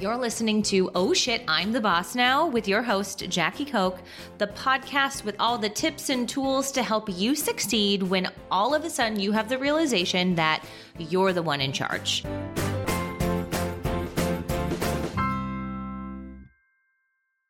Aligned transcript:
You're 0.00 0.16
listening 0.16 0.62
to 0.62 0.90
Oh 0.94 1.12
Shit, 1.12 1.44
I'm 1.46 1.72
the 1.72 1.80
Boss 1.82 2.14
Now 2.14 2.46
with 2.46 2.66
your 2.66 2.82
host, 2.82 3.28
Jackie 3.28 3.66
Koch, 3.66 3.98
the 4.38 4.46
podcast 4.46 5.24
with 5.24 5.36
all 5.38 5.58
the 5.58 5.68
tips 5.68 6.08
and 6.08 6.26
tools 6.26 6.72
to 6.72 6.82
help 6.82 7.10
you 7.10 7.36
succeed 7.36 8.02
when 8.04 8.26
all 8.50 8.74
of 8.74 8.86
a 8.86 8.88
sudden 8.88 9.20
you 9.20 9.30
have 9.32 9.50
the 9.50 9.58
realization 9.58 10.36
that 10.36 10.64
you're 10.96 11.34
the 11.34 11.42
one 11.42 11.60
in 11.60 11.70
charge. 11.70 12.24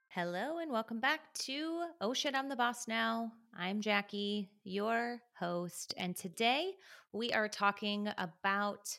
Hello, 0.08 0.58
and 0.58 0.72
welcome 0.72 0.98
back 0.98 1.32
to 1.34 1.84
Oh 2.00 2.12
Shit, 2.12 2.34
I'm 2.34 2.48
the 2.48 2.56
Boss 2.56 2.88
Now. 2.88 3.30
I'm 3.56 3.80
Jackie, 3.80 4.50
your 4.64 5.22
host, 5.38 5.94
and 5.96 6.16
today 6.16 6.72
we 7.12 7.32
are 7.32 7.46
talking 7.46 8.08
about 8.18 8.98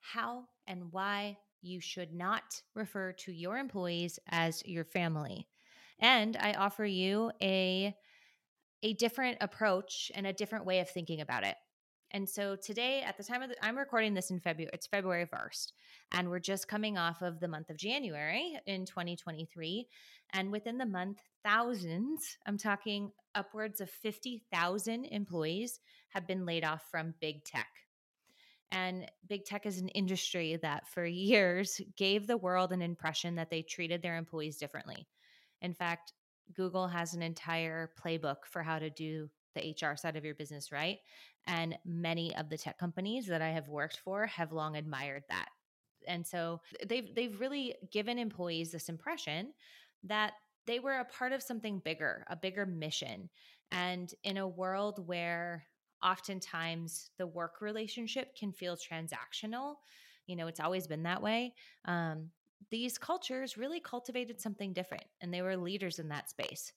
how 0.00 0.44
and 0.66 0.92
why 0.92 1.38
you 1.64 1.80
should 1.80 2.12
not 2.12 2.62
refer 2.74 3.12
to 3.12 3.32
your 3.32 3.56
employees 3.56 4.18
as 4.28 4.62
your 4.66 4.84
family. 4.84 5.48
And 5.98 6.36
I 6.36 6.52
offer 6.52 6.84
you 6.84 7.30
a 7.42 7.94
a 8.82 8.92
different 8.92 9.38
approach 9.40 10.12
and 10.14 10.26
a 10.26 10.32
different 10.32 10.66
way 10.66 10.80
of 10.80 10.90
thinking 10.90 11.22
about 11.22 11.42
it. 11.42 11.56
And 12.10 12.28
so 12.28 12.54
today, 12.54 13.02
at 13.02 13.16
the 13.16 13.24
time 13.24 13.42
of 13.42 13.48
the, 13.48 13.56
I'm 13.64 13.78
recording 13.78 14.14
this 14.14 14.30
in 14.30 14.38
February, 14.38 14.70
it's 14.72 14.86
February 14.86 15.26
1st, 15.26 15.72
and 16.12 16.28
we're 16.28 16.38
just 16.38 16.68
coming 16.68 16.96
off 16.96 17.22
of 17.22 17.40
the 17.40 17.48
month 17.48 17.70
of 17.70 17.76
January 17.76 18.56
in 18.66 18.84
2023. 18.84 19.88
And 20.32 20.52
within 20.52 20.78
the 20.78 20.86
month, 20.86 21.18
thousands, 21.42 22.36
I'm 22.46 22.58
talking 22.58 23.10
upwards 23.34 23.80
of 23.80 23.90
50,000 23.90 25.06
employees 25.06 25.80
have 26.10 26.28
been 26.28 26.46
laid 26.46 26.62
off 26.62 26.84
from 26.88 27.14
big 27.20 27.42
tech. 27.44 27.68
And 28.72 29.06
big 29.28 29.44
tech 29.44 29.66
is 29.66 29.78
an 29.78 29.88
industry 29.88 30.58
that 30.62 30.88
for 30.88 31.04
years 31.06 31.80
gave 31.96 32.26
the 32.26 32.36
world 32.36 32.72
an 32.72 32.82
impression 32.82 33.34
that 33.36 33.50
they 33.50 33.62
treated 33.62 34.02
their 34.02 34.16
employees 34.16 34.56
differently. 34.56 35.06
In 35.60 35.74
fact, 35.74 36.12
Google 36.54 36.88
has 36.88 37.14
an 37.14 37.22
entire 37.22 37.90
playbook 38.02 38.44
for 38.50 38.62
how 38.62 38.78
to 38.78 38.90
do 38.90 39.30
the 39.54 39.74
HR 39.80 39.96
side 39.96 40.16
of 40.16 40.24
your 40.24 40.34
business 40.34 40.72
right. 40.72 40.98
And 41.46 41.76
many 41.84 42.34
of 42.36 42.48
the 42.48 42.58
tech 42.58 42.78
companies 42.78 43.26
that 43.26 43.42
I 43.42 43.50
have 43.50 43.68
worked 43.68 43.98
for 43.98 44.26
have 44.26 44.52
long 44.52 44.76
admired 44.76 45.24
that. 45.28 45.48
And 46.06 46.26
so 46.26 46.60
they've 46.86 47.14
they've 47.14 47.38
really 47.40 47.74
given 47.90 48.18
employees 48.18 48.70
this 48.70 48.88
impression 48.88 49.52
that 50.04 50.32
they 50.66 50.80
were 50.80 50.98
a 50.98 51.04
part 51.04 51.32
of 51.32 51.42
something 51.42 51.80
bigger, 51.84 52.24
a 52.28 52.36
bigger 52.36 52.66
mission. 52.66 53.30
And 53.70 54.12
in 54.22 54.36
a 54.36 54.48
world 54.48 55.06
where 55.06 55.64
oftentimes 56.04 57.10
the 57.18 57.26
work 57.26 57.60
relationship 57.60 58.36
can 58.36 58.52
feel 58.52 58.76
transactional. 58.76 59.76
You 60.26 60.36
know, 60.36 60.46
it's 60.46 60.60
always 60.60 60.86
been 60.86 61.02
that 61.04 61.22
way. 61.22 61.54
Um, 61.86 62.30
these 62.70 62.98
cultures 62.98 63.56
really 63.56 63.80
cultivated 63.80 64.40
something 64.40 64.72
different, 64.72 65.04
and 65.20 65.32
they 65.32 65.42
were 65.42 65.56
leaders 65.56 65.98
in 65.98 66.08
that 66.08 66.30
space. 66.30 66.72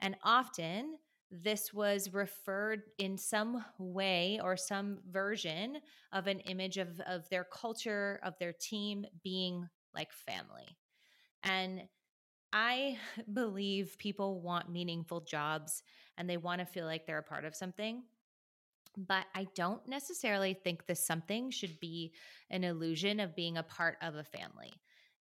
And 0.00 0.16
often, 0.22 0.96
this 1.30 1.74
was 1.74 2.12
referred 2.12 2.82
in 2.98 3.18
some 3.18 3.64
way 3.78 4.38
or 4.42 4.56
some 4.56 4.98
version 5.10 5.78
of 6.12 6.26
an 6.26 6.40
image 6.40 6.76
of, 6.78 7.00
of 7.00 7.28
their 7.30 7.44
culture, 7.44 8.20
of 8.22 8.38
their 8.38 8.52
team 8.52 9.04
being 9.24 9.68
like 9.94 10.12
family. 10.12 10.76
And 11.42 11.82
I 12.52 12.98
believe 13.32 13.96
people 13.98 14.40
want 14.40 14.70
meaningful 14.70 15.20
jobs 15.22 15.82
and 16.16 16.30
they 16.30 16.36
want 16.36 16.60
to 16.60 16.66
feel 16.66 16.86
like 16.86 17.06
they're 17.06 17.18
a 17.18 17.22
part 17.22 17.44
of 17.44 17.56
something 17.56 18.02
but 18.96 19.26
I 19.34 19.46
don't 19.54 19.86
necessarily 19.86 20.54
think 20.54 20.86
this 20.86 21.06
something 21.06 21.50
should 21.50 21.78
be 21.80 22.12
an 22.50 22.64
illusion 22.64 23.20
of 23.20 23.36
being 23.36 23.56
a 23.56 23.62
part 23.62 23.96
of 24.00 24.14
a 24.14 24.24
family. 24.24 24.72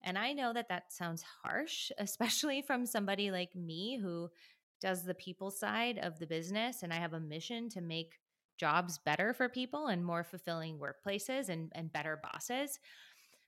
And 0.02 0.18
I 0.18 0.32
know 0.32 0.52
that 0.52 0.68
that 0.68 0.92
sounds 0.92 1.24
harsh, 1.42 1.90
especially 1.98 2.62
from 2.62 2.86
somebody 2.86 3.30
like 3.30 3.54
me 3.54 3.98
who 4.00 4.28
does 4.80 5.02
the 5.02 5.14
people 5.14 5.50
side 5.50 5.98
of 5.98 6.18
the 6.18 6.26
business. 6.26 6.82
And 6.82 6.92
I 6.92 6.96
have 6.96 7.14
a 7.14 7.20
mission 7.20 7.68
to 7.70 7.80
make 7.80 8.18
jobs 8.58 8.98
better 9.04 9.32
for 9.32 9.48
people 9.48 9.86
and 9.88 10.04
more 10.04 10.22
fulfilling 10.22 10.78
workplaces 10.78 11.48
and, 11.48 11.72
and 11.74 11.92
better 11.92 12.20
bosses. 12.22 12.78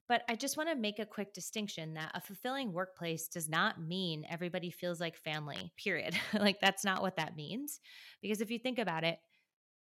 But 0.08 0.22
I 0.28 0.36
just 0.36 0.56
want 0.56 0.68
to 0.68 0.76
make 0.76 0.98
a 0.98 1.06
quick 1.06 1.34
distinction 1.34 1.94
that 1.94 2.12
a 2.14 2.20
fulfilling 2.20 2.72
workplace 2.72 3.26
does 3.26 3.48
not 3.48 3.80
mean 3.80 4.24
everybody 4.30 4.70
feels 4.70 5.00
like 5.00 5.16
family, 5.16 5.72
period. 5.76 6.14
like, 6.32 6.60
that's 6.60 6.84
not 6.84 7.02
what 7.02 7.16
that 7.16 7.36
means. 7.36 7.80
Because 8.22 8.40
if 8.40 8.50
you 8.50 8.58
think 8.58 8.78
about 8.78 9.04
it, 9.04 9.18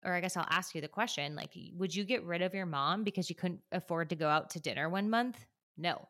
or 0.04 0.14
I 0.14 0.22
guess 0.22 0.38
I'll 0.38 0.48
ask 0.50 0.76
you 0.76 0.82
the 0.82 0.88
question 0.88 1.36
like, 1.36 1.54
would 1.74 1.96
you 1.96 2.04
get 2.04 2.24
rid 2.24 2.42
of 2.42 2.54
your 2.54 2.66
mom 2.66 3.04
because 3.04 3.30
you 3.30 3.36
couldn't 3.36 3.62
afford 3.72 4.10
to 4.10 4.16
go 4.16 4.30
out 4.30 4.50
to 4.52 4.60
dinner 4.60 4.90
one 4.90 5.10
month? 5.10 5.46
No. 5.78 6.08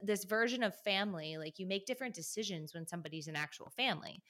This 0.00 0.24
version 0.24 0.62
of 0.62 0.74
family, 0.74 1.36
like 1.36 1.58
you 1.58 1.66
make 1.66 1.86
different 1.86 2.14
decisions 2.14 2.74
when 2.74 2.86
somebody's 2.86 3.28
an 3.28 3.36
actual 3.36 3.70
family. 3.70 4.22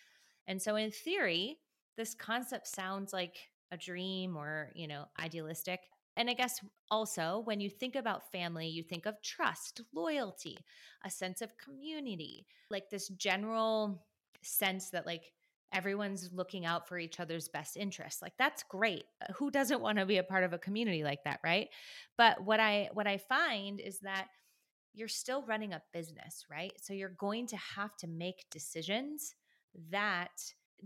And 0.46 0.60
so, 0.60 0.76
in 0.76 0.90
theory, 0.90 1.60
this 1.96 2.14
concept 2.14 2.66
sounds 2.66 3.12
like 3.12 3.36
a 3.70 3.76
dream 3.76 4.36
or, 4.36 4.72
you 4.74 4.88
know, 4.88 5.06
idealistic. 5.18 5.80
And 6.16 6.28
I 6.28 6.34
guess 6.34 6.60
also 6.90 7.38
when 7.44 7.60
you 7.60 7.70
think 7.70 7.94
about 7.94 8.32
family, 8.32 8.66
you 8.66 8.82
think 8.82 9.06
of 9.06 9.22
trust, 9.22 9.80
loyalty, 9.94 10.64
a 11.04 11.10
sense 11.10 11.40
of 11.40 11.56
community, 11.56 12.46
like 12.68 12.90
this 12.90 13.08
general 13.08 14.06
sense 14.42 14.90
that, 14.90 15.06
like, 15.06 15.32
everyone's 15.72 16.30
looking 16.32 16.64
out 16.66 16.88
for 16.88 16.98
each 16.98 17.20
other's 17.20 17.48
best 17.48 17.76
interests 17.76 18.22
like 18.22 18.32
that's 18.38 18.62
great 18.64 19.04
uh, 19.22 19.32
who 19.34 19.50
doesn't 19.50 19.80
want 19.80 19.98
to 19.98 20.06
be 20.06 20.18
a 20.18 20.22
part 20.22 20.44
of 20.44 20.52
a 20.52 20.58
community 20.58 21.04
like 21.04 21.22
that 21.24 21.40
right? 21.44 21.68
But 22.16 22.44
what 22.44 22.60
i 22.60 22.88
what 22.92 23.06
i 23.06 23.18
find 23.18 23.80
is 23.80 24.00
that 24.00 24.26
you're 24.92 25.08
still 25.08 25.42
running 25.42 25.72
a 25.72 25.82
business 25.92 26.44
right? 26.50 26.72
So 26.80 26.92
you're 26.92 27.10
going 27.10 27.46
to 27.48 27.56
have 27.56 27.96
to 27.98 28.06
make 28.06 28.50
decisions 28.50 29.34
that 29.90 30.30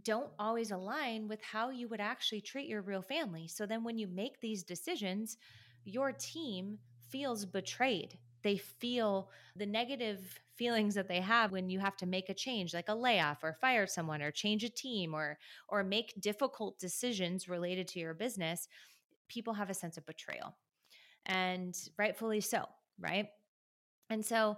don't 0.03 0.31
always 0.39 0.73
align 0.73 1.29
with 1.29 1.41
how 1.41 1.71
you 1.71 1.89
would 1.89 2.01
actually 2.01 2.41
treat 2.41 2.69
your 2.69 2.83
real 2.83 3.01
family. 3.01 3.47
So 3.47 3.65
then 3.65 3.85
when 3.85 3.97
you 3.97 4.09
make 4.09 4.41
these 4.41 4.63
decisions 4.63 5.37
your 5.85 6.13
team 6.13 6.79
feels 7.11 7.45
betrayed 7.45 8.19
they 8.45 8.57
feel 8.57 9.31
the 9.57 9.67
negative 9.67 10.39
feelings 10.55 10.95
that 10.95 11.09
they 11.09 11.21
have 11.21 11.51
when 11.51 11.69
you 11.69 11.81
have 11.81 11.97
to 11.97 12.07
make 12.07 12.29
a 12.29 12.35
change 12.35 12.73
like 12.73 12.89
a 12.89 12.95
layoff 12.95 13.43
or 13.43 13.57
fire 13.61 13.89
someone 13.89 14.23
or 14.23 14.31
change 14.31 14.63
a 14.63 14.69
team 14.69 15.13
or 15.13 15.37
or 15.69 15.83
make 15.83 16.15
difficult 16.21 16.79
decisions 16.79 17.49
related 17.49 17.89
to 17.89 17.99
your 17.99 18.15
business 18.15 18.69
people 19.29 19.55
have 19.55 19.71
a 19.71 19.75
sense 19.75 19.97
of 19.97 20.07
betrayal. 20.07 20.55
And 21.27 21.75
rightfully 21.99 22.41
so 22.41 22.67
right? 23.01 23.27
And 24.11 24.25
so 24.25 24.57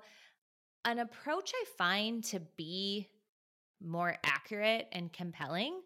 an 0.86 1.00
approach 1.00 1.52
i 1.54 1.64
find 1.76 2.22
to 2.22 2.40
be 2.56 3.08
more 3.82 4.16
accurate 4.24 4.86
and 4.92 5.12
compelling 5.12 5.80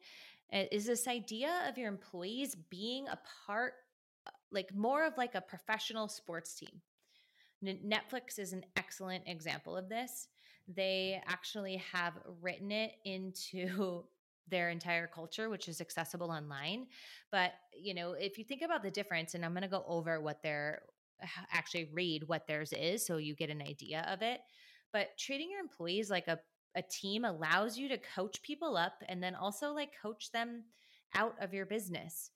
eh, 0.52 0.66
is 0.70 0.84
this 0.84 1.08
idea 1.08 1.62
of 1.68 1.78
your 1.78 1.88
employees 1.88 2.54
being 2.70 3.08
a 3.08 3.18
part 3.46 3.72
like 4.52 4.72
more 4.74 5.04
of 5.06 5.16
like 5.16 5.34
a 5.34 5.40
professional 5.40 6.06
sports 6.06 6.54
team 6.54 6.82
Netflix 7.64 8.38
is 8.38 8.52
an 8.52 8.64
excellent 8.76 9.24
example 9.26 9.76
of 9.76 9.88
this. 9.88 10.28
They 10.68 11.20
actually 11.26 11.82
have 11.92 12.14
written 12.40 12.70
it 12.70 12.92
into 13.04 14.04
their 14.48 14.70
entire 14.70 15.06
culture 15.06 15.48
which 15.48 15.68
is 15.68 15.80
accessible 15.80 16.30
online. 16.30 16.86
But 17.30 17.52
you 17.78 17.94
know 17.94 18.12
if 18.12 18.38
you 18.38 18.44
think 18.44 18.62
about 18.62 18.82
the 18.82 18.90
difference 18.90 19.34
and 19.34 19.44
i'm 19.44 19.52
going 19.52 19.62
to 19.62 19.68
go 19.68 19.84
over 19.86 20.20
what 20.20 20.42
their 20.42 20.82
actually 21.52 21.88
read 21.92 22.26
what 22.26 22.46
theirs 22.46 22.72
is 22.72 23.04
so 23.04 23.16
you 23.16 23.34
get 23.34 23.50
an 23.50 23.62
idea 23.62 24.06
of 24.10 24.22
it. 24.22 24.40
But 24.92 25.18
treating 25.18 25.50
your 25.50 25.60
employees 25.60 26.10
like 26.10 26.28
a, 26.28 26.38
a 26.74 26.82
team 26.82 27.24
allows 27.24 27.78
you 27.78 27.88
to 27.88 27.98
coach 27.98 28.42
people 28.42 28.76
up 28.76 29.02
and 29.08 29.22
then 29.22 29.34
also 29.34 29.72
like 29.72 29.90
coach 30.00 30.32
them 30.32 30.64
out 31.14 31.34
of 31.40 31.54
your 31.54 31.66
business. 31.66 32.30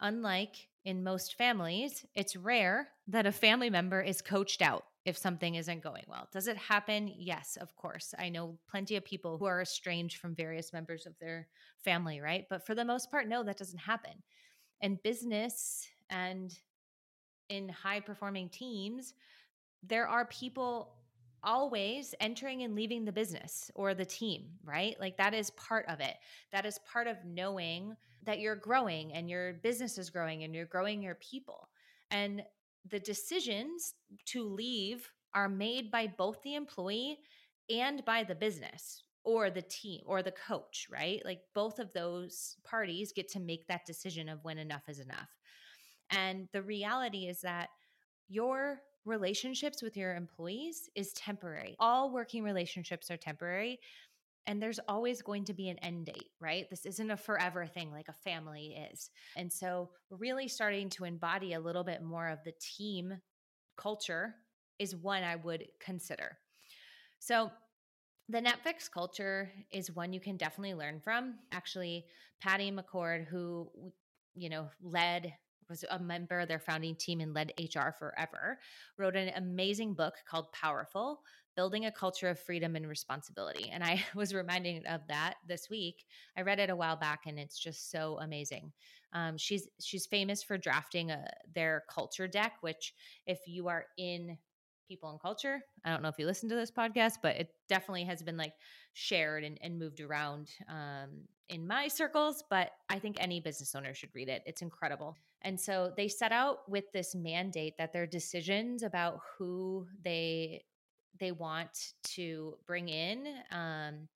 Unlike 0.00 0.68
in 0.84 1.04
most 1.04 1.36
families, 1.36 2.04
it's 2.14 2.36
rare 2.36 2.88
that 3.08 3.26
a 3.26 3.32
family 3.32 3.70
member 3.70 4.00
is 4.00 4.22
coached 4.22 4.62
out 4.62 4.84
if 5.04 5.16
something 5.16 5.54
isn't 5.54 5.82
going 5.82 6.04
well. 6.08 6.28
Does 6.32 6.46
it 6.46 6.56
happen? 6.56 7.12
Yes, 7.16 7.56
of 7.60 7.74
course. 7.76 8.14
I 8.18 8.28
know 8.28 8.58
plenty 8.68 8.96
of 8.96 9.04
people 9.04 9.38
who 9.38 9.46
are 9.46 9.62
estranged 9.62 10.18
from 10.18 10.34
various 10.34 10.72
members 10.72 11.06
of 11.06 11.18
their 11.18 11.48
family, 11.82 12.20
right? 12.20 12.46
But 12.48 12.66
for 12.66 12.74
the 12.74 12.84
most 12.84 13.10
part, 13.10 13.28
no, 13.28 13.42
that 13.42 13.58
doesn't 13.58 13.78
happen. 13.78 14.12
In 14.80 14.98
business 15.02 15.86
and 16.10 16.54
in 17.48 17.68
high 17.68 18.00
performing 18.00 18.48
teams, 18.48 19.14
there 19.82 20.06
are 20.06 20.26
people 20.26 20.94
always 21.42 22.14
entering 22.20 22.62
and 22.62 22.74
leaving 22.74 23.04
the 23.04 23.12
business 23.12 23.70
or 23.74 23.94
the 23.94 24.04
team, 24.04 24.46
right? 24.64 24.96
Like 25.00 25.16
that 25.18 25.34
is 25.34 25.50
part 25.50 25.86
of 25.88 26.00
it. 26.00 26.14
That 26.52 26.66
is 26.66 26.78
part 26.90 27.06
of 27.06 27.16
knowing 27.24 27.96
that 28.24 28.40
you're 28.40 28.56
growing 28.56 29.12
and 29.12 29.28
your 29.28 29.54
business 29.54 29.98
is 29.98 30.10
growing 30.10 30.44
and 30.44 30.54
you're 30.54 30.66
growing 30.66 31.02
your 31.02 31.16
people. 31.16 31.68
And 32.10 32.42
the 32.88 33.00
decisions 33.00 33.94
to 34.26 34.44
leave 34.44 35.10
are 35.34 35.48
made 35.48 35.90
by 35.90 36.06
both 36.06 36.42
the 36.42 36.54
employee 36.54 37.18
and 37.70 38.04
by 38.04 38.24
the 38.24 38.34
business 38.34 39.04
or 39.24 39.50
the 39.50 39.62
team 39.62 40.02
or 40.06 40.22
the 40.22 40.32
coach, 40.32 40.86
right? 40.90 41.22
Like 41.24 41.40
both 41.54 41.78
of 41.78 41.92
those 41.92 42.56
parties 42.64 43.12
get 43.14 43.28
to 43.32 43.40
make 43.40 43.66
that 43.68 43.86
decision 43.86 44.28
of 44.28 44.42
when 44.42 44.58
enough 44.58 44.88
is 44.88 44.98
enough. 44.98 45.28
And 46.10 46.48
the 46.52 46.62
reality 46.62 47.28
is 47.28 47.42
that 47.42 47.68
your 48.28 48.80
relationships 49.04 49.82
with 49.82 49.96
your 49.96 50.14
employees 50.14 50.88
is 50.94 51.12
temporary. 51.12 51.76
All 51.78 52.12
working 52.12 52.42
relationships 52.42 53.10
are 53.10 53.16
temporary. 53.16 53.80
And 54.46 54.60
there's 54.60 54.80
always 54.88 55.22
going 55.22 55.44
to 55.44 55.54
be 55.54 55.68
an 55.68 55.78
end 55.78 56.06
date, 56.06 56.30
right? 56.40 56.68
This 56.70 56.86
isn't 56.86 57.10
a 57.10 57.16
forever 57.16 57.66
thing 57.66 57.92
like 57.92 58.08
a 58.08 58.12
family 58.12 58.76
is. 58.90 59.10
And 59.36 59.52
so, 59.52 59.90
really 60.10 60.48
starting 60.48 60.88
to 60.90 61.04
embody 61.04 61.52
a 61.52 61.60
little 61.60 61.84
bit 61.84 62.02
more 62.02 62.28
of 62.28 62.42
the 62.44 62.54
team 62.58 63.20
culture 63.76 64.34
is 64.78 64.96
one 64.96 65.22
I 65.22 65.36
would 65.36 65.66
consider. 65.78 66.38
So, 67.18 67.50
the 68.28 68.40
Netflix 68.40 68.90
culture 68.90 69.52
is 69.72 69.94
one 69.94 70.12
you 70.12 70.20
can 70.20 70.36
definitely 70.36 70.74
learn 70.74 71.00
from. 71.00 71.34
Actually, 71.52 72.06
Patty 72.40 72.72
McCord, 72.72 73.26
who 73.26 73.70
you 74.34 74.48
know 74.48 74.68
led 74.82 75.34
was 75.70 75.84
a 75.88 75.98
member 75.98 76.40
of 76.40 76.48
their 76.48 76.58
founding 76.58 76.96
team 76.96 77.20
and 77.20 77.32
led 77.32 77.52
HR 77.58 77.90
forever, 77.98 78.58
wrote 78.98 79.16
an 79.16 79.32
amazing 79.36 79.94
book 79.94 80.14
called 80.28 80.52
Powerful 80.52 81.22
Building 81.56 81.86
a 81.86 81.92
Culture 81.92 82.28
of 82.28 82.38
Freedom 82.38 82.76
and 82.76 82.88
Responsibility. 82.88 83.70
And 83.70 83.82
I 83.82 84.04
was 84.14 84.34
reminded 84.34 84.84
of 84.86 85.00
that 85.08 85.36
this 85.46 85.70
week. 85.70 86.04
I 86.36 86.42
read 86.42 86.58
it 86.58 86.70
a 86.70 86.76
while 86.76 86.96
back 86.96 87.20
and 87.26 87.38
it's 87.38 87.58
just 87.58 87.90
so 87.90 88.18
amazing. 88.20 88.72
Um, 89.12 89.38
she's 89.38 89.68
she's 89.80 90.06
famous 90.06 90.42
for 90.42 90.58
drafting 90.58 91.10
a, 91.10 91.14
uh, 91.14 91.30
their 91.54 91.84
culture 91.88 92.28
deck, 92.28 92.54
which 92.60 92.94
if 93.26 93.40
you 93.46 93.68
are 93.68 93.86
in 93.96 94.38
people 94.90 95.10
and 95.10 95.20
culture. 95.20 95.62
I 95.84 95.90
don't 95.90 96.02
know 96.02 96.08
if 96.08 96.18
you 96.18 96.26
listen 96.26 96.48
to 96.48 96.56
this 96.56 96.72
podcast, 96.72 97.18
but 97.22 97.36
it 97.36 97.54
definitely 97.68 98.02
has 98.04 98.24
been 98.24 98.36
like 98.36 98.54
shared 98.92 99.44
and, 99.44 99.56
and 99.62 99.78
moved 99.78 100.00
around 100.00 100.50
um, 100.68 101.10
in 101.48 101.64
my 101.64 101.86
circles. 101.86 102.42
But 102.50 102.72
I 102.88 102.98
think 102.98 103.16
any 103.20 103.38
business 103.38 103.76
owner 103.76 103.94
should 103.94 104.10
read 104.14 104.28
it. 104.28 104.42
It's 104.46 104.62
incredible. 104.62 105.16
And 105.42 105.58
so 105.58 105.92
they 105.96 106.08
set 106.08 106.32
out 106.32 106.68
with 106.68 106.90
this 106.92 107.14
mandate 107.14 107.74
that 107.78 107.92
their 107.92 108.06
decisions 108.06 108.82
about 108.82 109.20
who 109.38 109.86
they 110.02 110.64
they 111.20 111.32
want 111.32 111.92
to 112.02 112.54
bring 112.66 112.88
in 112.88 113.26
um, 113.52 114.08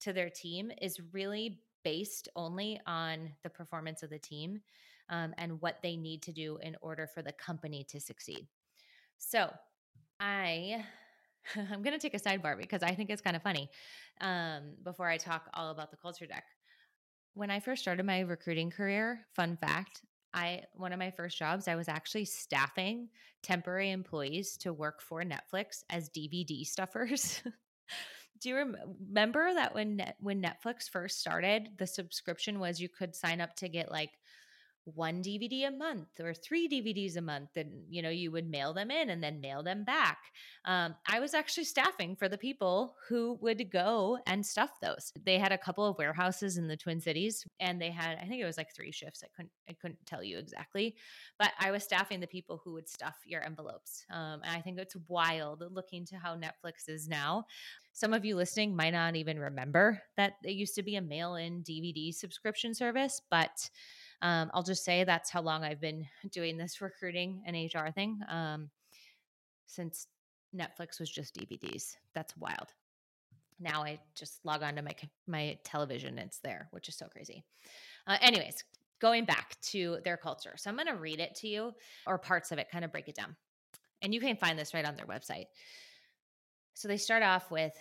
to 0.00 0.12
their 0.12 0.30
team 0.30 0.70
is 0.80 1.00
really 1.12 1.58
based 1.82 2.28
only 2.36 2.80
on 2.86 3.30
the 3.42 3.50
performance 3.50 4.02
of 4.02 4.10
the 4.10 4.18
team 4.18 4.60
um, 5.08 5.32
and 5.38 5.60
what 5.60 5.78
they 5.82 5.96
need 5.96 6.22
to 6.22 6.32
do 6.32 6.58
in 6.62 6.76
order 6.82 7.06
for 7.06 7.22
the 7.22 7.32
company 7.32 7.84
to 7.88 7.98
succeed. 7.98 8.46
So 9.16 9.50
I 10.20 10.84
I'm 11.56 11.82
going 11.82 11.98
to 11.98 11.98
take 11.98 12.14
a 12.14 12.20
sidebar 12.20 12.58
because 12.58 12.82
I 12.82 12.94
think 12.94 13.10
it's 13.10 13.22
kind 13.22 13.36
of 13.36 13.42
funny. 13.42 13.70
Um, 14.20 14.76
before 14.84 15.08
I 15.08 15.16
talk 15.18 15.48
all 15.54 15.70
about 15.70 15.90
the 15.90 15.96
culture 15.96 16.26
deck, 16.26 16.44
when 17.34 17.50
I 17.50 17.60
first 17.60 17.82
started 17.82 18.04
my 18.06 18.20
recruiting 18.20 18.70
career, 18.70 19.26
fun 19.34 19.56
fact, 19.56 20.02
I 20.34 20.64
one 20.74 20.92
of 20.92 20.98
my 20.98 21.10
first 21.10 21.38
jobs, 21.38 21.68
I 21.68 21.76
was 21.76 21.88
actually 21.88 22.26
staffing 22.26 23.10
temporary 23.42 23.90
employees 23.90 24.56
to 24.58 24.72
work 24.72 25.02
for 25.02 25.22
Netflix 25.24 25.84
as 25.90 26.08
DVD 26.10 26.64
stuffers. 26.64 27.42
Do 28.40 28.50
you 28.50 28.56
rem- 28.56 28.76
remember 29.08 29.54
that 29.54 29.74
when 29.74 29.96
Net- 29.96 30.16
when 30.20 30.42
Netflix 30.42 30.88
first 30.90 31.20
started, 31.20 31.70
the 31.78 31.86
subscription 31.86 32.60
was 32.60 32.80
you 32.80 32.88
could 32.88 33.16
sign 33.16 33.40
up 33.40 33.56
to 33.56 33.68
get 33.68 33.90
like 33.90 34.12
one 34.84 35.22
DVD 35.22 35.68
a 35.68 35.70
month 35.70 36.08
or 36.20 36.34
three 36.34 36.68
DVDs 36.68 37.16
a 37.16 37.20
month, 37.20 37.56
and 37.56 37.84
you 37.88 38.02
know 38.02 38.10
you 38.10 38.30
would 38.30 38.48
mail 38.48 38.72
them 38.72 38.90
in 38.90 39.10
and 39.10 39.22
then 39.22 39.40
mail 39.40 39.62
them 39.62 39.84
back. 39.84 40.18
Um, 40.64 40.94
I 41.06 41.20
was 41.20 41.34
actually 41.34 41.64
staffing 41.64 42.16
for 42.16 42.28
the 42.28 42.38
people 42.38 42.96
who 43.08 43.38
would 43.40 43.70
go 43.70 44.18
and 44.26 44.44
stuff 44.44 44.70
those. 44.80 45.12
They 45.24 45.38
had 45.38 45.52
a 45.52 45.58
couple 45.58 45.86
of 45.86 45.98
warehouses 45.98 46.56
in 46.56 46.68
the 46.68 46.76
Twin 46.76 47.00
Cities, 47.00 47.46
and 47.58 47.80
they 47.80 47.90
had 47.90 48.18
I 48.18 48.26
think 48.26 48.40
it 48.40 48.46
was 48.46 48.56
like 48.56 48.74
three 48.74 48.92
shifts. 48.92 49.22
I 49.24 49.28
couldn't 49.34 49.52
I 49.68 49.74
couldn't 49.74 50.04
tell 50.06 50.22
you 50.22 50.38
exactly, 50.38 50.96
but 51.38 51.52
I 51.58 51.70
was 51.70 51.84
staffing 51.84 52.20
the 52.20 52.26
people 52.26 52.60
who 52.64 52.72
would 52.74 52.88
stuff 52.88 53.16
your 53.24 53.44
envelopes. 53.44 54.04
Um, 54.10 54.40
and 54.44 54.56
I 54.56 54.60
think 54.60 54.78
it's 54.78 54.96
wild 55.08 55.62
looking 55.70 56.04
to 56.06 56.16
how 56.16 56.36
Netflix 56.36 56.88
is 56.88 57.08
now. 57.08 57.44
Some 57.92 58.12
of 58.14 58.24
you 58.24 58.36
listening 58.36 58.74
might 58.74 58.92
not 58.92 59.16
even 59.16 59.38
remember 59.38 60.00
that 60.16 60.34
it 60.44 60.52
used 60.52 60.74
to 60.76 60.82
be 60.82 60.96
a 60.96 61.02
mail 61.02 61.34
in 61.34 61.62
DVD 61.62 62.14
subscription 62.14 62.74
service, 62.74 63.20
but 63.30 63.68
um, 64.22 64.50
I'll 64.52 64.62
just 64.62 64.84
say 64.84 65.04
that's 65.04 65.30
how 65.30 65.40
long 65.40 65.64
I've 65.64 65.80
been 65.80 66.06
doing 66.30 66.56
this 66.56 66.80
recruiting 66.80 67.42
and 67.46 67.56
HR 67.56 67.90
thing 67.90 68.20
um, 68.28 68.70
since 69.66 70.06
Netflix 70.54 70.98
was 70.98 71.10
just 71.10 71.34
DVDs. 71.34 71.96
That's 72.14 72.36
wild. 72.36 72.68
Now 73.58 73.82
I 73.82 73.98
just 74.14 74.44
log 74.44 74.62
on 74.62 74.74
to 74.76 74.82
my 74.82 74.94
my 75.26 75.58
television, 75.64 76.18
it's 76.18 76.38
there, 76.38 76.68
which 76.70 76.88
is 76.88 76.96
so 76.96 77.06
crazy. 77.06 77.44
Uh, 78.06 78.16
anyways, 78.22 78.64
going 79.00 79.26
back 79.26 79.60
to 79.60 79.98
their 80.02 80.16
culture, 80.16 80.54
so 80.56 80.70
I'm 80.70 80.76
going 80.76 80.86
to 80.88 80.94
read 80.94 81.20
it 81.20 81.34
to 81.36 81.48
you 81.48 81.72
or 82.06 82.16
parts 82.16 82.52
of 82.52 82.58
it, 82.58 82.70
kind 82.70 82.84
of 82.84 82.92
break 82.92 83.08
it 83.08 83.14
down, 83.14 83.36
and 84.00 84.14
you 84.14 84.20
can 84.20 84.36
find 84.36 84.58
this 84.58 84.72
right 84.72 84.86
on 84.86 84.96
their 84.96 85.06
website. 85.06 85.46
So 86.72 86.88
they 86.88 86.96
start 86.96 87.22
off 87.22 87.50
with 87.50 87.74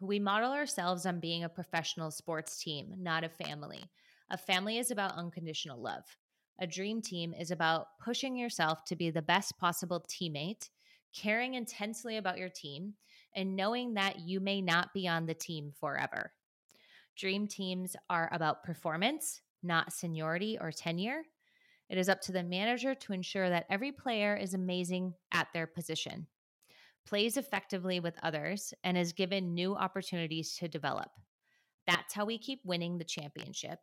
we 0.00 0.18
model 0.18 0.52
ourselves 0.52 1.06
on 1.06 1.20
being 1.20 1.44
a 1.44 1.48
professional 1.48 2.10
sports 2.10 2.62
team, 2.62 2.94
not 2.98 3.24
a 3.24 3.28
family. 3.28 3.84
A 4.28 4.36
family 4.36 4.78
is 4.78 4.90
about 4.90 5.16
unconditional 5.16 5.80
love. 5.80 6.02
A 6.58 6.66
dream 6.66 7.00
team 7.00 7.32
is 7.32 7.52
about 7.52 7.86
pushing 8.02 8.36
yourself 8.36 8.84
to 8.86 8.96
be 8.96 9.10
the 9.10 9.22
best 9.22 9.56
possible 9.56 10.04
teammate, 10.08 10.68
caring 11.14 11.54
intensely 11.54 12.16
about 12.16 12.38
your 12.38 12.48
team, 12.48 12.94
and 13.36 13.54
knowing 13.54 13.94
that 13.94 14.18
you 14.18 14.40
may 14.40 14.60
not 14.60 14.92
be 14.92 15.06
on 15.06 15.26
the 15.26 15.34
team 15.34 15.70
forever. 15.78 16.32
Dream 17.16 17.46
teams 17.46 17.94
are 18.10 18.28
about 18.32 18.64
performance, 18.64 19.42
not 19.62 19.92
seniority 19.92 20.58
or 20.60 20.72
tenure. 20.72 21.22
It 21.88 21.96
is 21.96 22.08
up 22.08 22.20
to 22.22 22.32
the 22.32 22.42
manager 22.42 22.96
to 22.96 23.12
ensure 23.12 23.48
that 23.48 23.66
every 23.70 23.92
player 23.92 24.34
is 24.34 24.54
amazing 24.54 25.14
at 25.30 25.46
their 25.54 25.68
position, 25.68 26.26
plays 27.06 27.36
effectively 27.36 28.00
with 28.00 28.18
others, 28.24 28.74
and 28.82 28.98
is 28.98 29.12
given 29.12 29.54
new 29.54 29.76
opportunities 29.76 30.56
to 30.56 30.66
develop. 30.66 31.10
That's 31.86 32.12
how 32.12 32.24
we 32.24 32.38
keep 32.38 32.58
winning 32.64 32.98
the 32.98 33.04
championship 33.04 33.78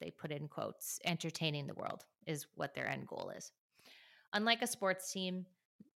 they 0.00 0.10
put 0.10 0.30
in 0.30 0.48
quotes, 0.48 0.98
entertaining 1.04 1.66
the 1.66 1.74
world 1.74 2.04
is 2.26 2.46
what 2.54 2.74
their 2.74 2.88
end 2.88 3.06
goal 3.06 3.32
is. 3.36 3.52
Unlike 4.32 4.62
a 4.62 4.66
sports 4.66 5.12
team, 5.12 5.46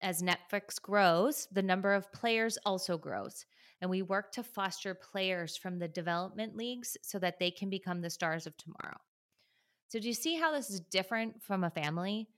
as 0.02 0.22
Netflix 0.22 0.80
grows, 0.80 1.46
the 1.52 1.62
number 1.62 1.92
of 1.92 2.12
players 2.12 2.58
also 2.64 2.96
grows. 2.96 3.44
And 3.80 3.90
we 3.90 4.02
work 4.02 4.32
to 4.32 4.42
foster 4.42 4.94
players 4.94 5.56
from 5.56 5.78
the 5.78 5.88
development 5.88 6.56
leagues 6.56 6.96
so 7.02 7.18
that 7.18 7.38
they 7.38 7.50
can 7.50 7.70
become 7.70 8.00
the 8.00 8.10
stars 8.10 8.46
of 8.46 8.56
tomorrow. 8.56 8.98
So, 9.88 9.98
do 9.98 10.06
you 10.06 10.14
see 10.14 10.36
how 10.36 10.52
this 10.52 10.70
is 10.70 10.80
different 10.80 11.42
from 11.42 11.64
a 11.64 11.70
family? 11.70 12.28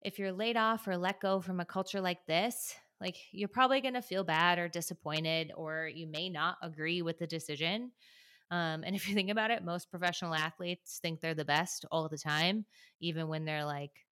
If 0.00 0.18
you're 0.18 0.32
laid 0.32 0.56
off 0.56 0.86
or 0.88 0.96
let 0.96 1.20
go 1.20 1.40
from 1.40 1.60
a 1.60 1.64
culture 1.64 2.00
like 2.00 2.24
this, 2.26 2.74
like 3.00 3.16
you're 3.32 3.48
probably 3.48 3.80
going 3.80 3.94
to 3.94 4.02
feel 4.02 4.24
bad 4.24 4.58
or 4.58 4.68
disappointed, 4.68 5.52
or 5.56 5.90
you 5.92 6.06
may 6.06 6.28
not 6.28 6.56
agree 6.62 7.02
with 7.02 7.18
the 7.18 7.26
decision. 7.26 7.90
Um, 8.52 8.84
and 8.84 8.94
if 8.94 9.08
you 9.08 9.14
think 9.14 9.30
about 9.30 9.50
it, 9.50 9.64
most 9.64 9.90
professional 9.90 10.34
athletes 10.34 11.00
think 11.02 11.20
they're 11.20 11.34
the 11.34 11.44
best 11.44 11.86
all 11.90 12.08
the 12.08 12.18
time, 12.18 12.66
even 13.00 13.28
when 13.28 13.46
they're 13.46 13.64
like 13.64 14.06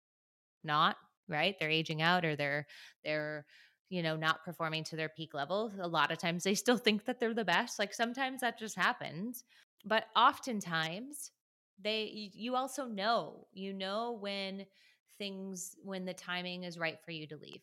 not, 0.63 0.97
right? 1.29 1.57
They're 1.59 1.71
aging 1.71 2.03
out 2.03 2.25
or 2.25 2.37
they're, 2.37 2.67
they're, 3.05 3.47
you 3.89 4.03
know, 4.03 4.17
not 4.17 4.45
performing 4.45 4.85
to 4.85 4.97
their 4.97 5.09
peak 5.09 5.35
level. 5.35 5.73
A 5.81 5.89
lot 5.89 6.13
of 6.13 6.19
times 6.19 6.45
they 6.45 6.55
still 6.55 6.77
think 6.77 7.07
that 7.07 7.21
they're 7.21 7.35
the 7.35 7.45
best. 7.45 7.79
Like 7.79 7.95
sometimes 7.95 8.43
that 8.43 8.59
just 8.59 8.77
happens. 8.77 9.45
But 9.85 10.07
oftentimes 10.17 11.33
they, 11.83 12.31
you 12.35 12.57
also 12.57 12.87
know, 12.87 13.47
you 13.53 13.73
know, 13.73 14.19
when 14.21 14.67
things, 15.19 15.77
when 15.83 16.05
the 16.05 16.15
timing 16.15 16.65
is 16.65 16.79
right 16.79 16.99
for 17.05 17.13
you 17.13 17.27
to 17.29 17.37
leave. 17.39 17.63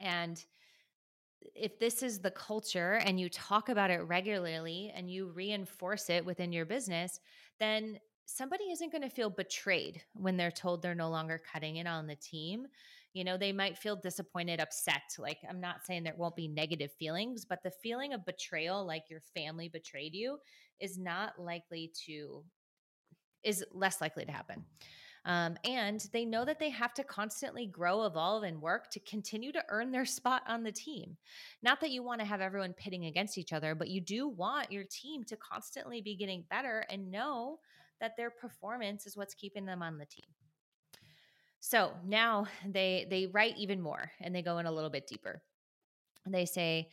And 0.00 0.44
if 1.54 1.78
this 1.78 2.02
is 2.02 2.18
the 2.18 2.30
culture 2.30 3.00
and 3.04 3.20
you 3.20 3.28
talk 3.28 3.68
about 3.68 3.90
it 3.90 4.02
regularly 4.02 4.92
and 4.94 5.10
you 5.10 5.28
reinforce 5.28 6.10
it 6.10 6.24
within 6.24 6.52
your 6.52 6.66
business, 6.66 7.20
then 7.58 7.98
somebody 8.26 8.64
isn't 8.64 8.92
going 8.92 9.02
to 9.02 9.10
feel 9.10 9.30
betrayed 9.30 10.02
when 10.14 10.36
they're 10.36 10.50
told 10.50 10.82
they're 10.82 10.94
no 10.94 11.10
longer 11.10 11.40
cutting 11.52 11.76
it 11.76 11.86
on 11.86 12.06
the 12.06 12.16
team. 12.16 12.66
You 13.12 13.24
know, 13.24 13.38
they 13.38 13.52
might 13.52 13.78
feel 13.78 13.96
disappointed, 13.96 14.60
upset. 14.60 15.02
Like, 15.18 15.38
I'm 15.48 15.60
not 15.60 15.86
saying 15.86 16.04
there 16.04 16.14
won't 16.16 16.36
be 16.36 16.48
negative 16.48 16.92
feelings, 16.92 17.46
but 17.46 17.62
the 17.62 17.70
feeling 17.70 18.12
of 18.12 18.26
betrayal, 18.26 18.84
like 18.84 19.04
your 19.08 19.20
family 19.34 19.68
betrayed 19.68 20.14
you, 20.14 20.38
is 20.80 20.98
not 20.98 21.38
likely 21.38 21.92
to, 22.06 22.44
is 23.42 23.64
less 23.72 24.00
likely 24.00 24.26
to 24.26 24.32
happen. 24.32 24.64
Um, 25.26 25.56
and 25.64 26.06
they 26.12 26.24
know 26.24 26.44
that 26.44 26.60
they 26.60 26.70
have 26.70 26.94
to 26.94 27.04
constantly 27.04 27.66
grow, 27.66 28.06
evolve, 28.06 28.44
and 28.44 28.62
work 28.62 28.90
to 28.92 29.00
continue 29.00 29.50
to 29.52 29.64
earn 29.68 29.90
their 29.90 30.06
spot 30.06 30.42
on 30.46 30.62
the 30.62 30.70
team. 30.70 31.16
Not 31.62 31.80
that 31.80 31.90
you 31.90 32.04
want 32.04 32.20
to 32.20 32.26
have 32.26 32.40
everyone 32.40 32.72
pitting 32.74 33.06
against 33.06 33.36
each 33.36 33.52
other, 33.52 33.74
but 33.74 33.88
you 33.88 34.00
do 34.00 34.28
want 34.28 34.70
your 34.70 34.84
team 34.88 35.24
to 35.24 35.36
constantly 35.36 36.00
be 36.00 36.14
getting 36.14 36.44
better 36.48 36.86
and 36.88 37.10
know 37.10 37.58
that 38.00 38.16
their 38.16 38.30
performance 38.30 39.04
is 39.04 39.16
what's 39.16 39.34
keeping 39.34 39.66
them 39.66 39.82
on 39.82 39.98
the 39.98 40.06
team. 40.06 40.26
So 41.58 41.90
now 42.06 42.46
they 42.64 43.08
they 43.10 43.26
write 43.26 43.56
even 43.58 43.80
more 43.80 44.12
and 44.20 44.32
they 44.32 44.42
go 44.42 44.58
in 44.58 44.66
a 44.66 44.72
little 44.72 44.90
bit 44.90 45.08
deeper. 45.08 45.42
They 46.24 46.44
say, 46.44 46.90